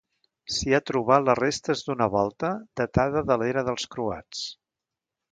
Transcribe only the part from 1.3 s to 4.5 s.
restes d'una volta, datada de l'era dels croats.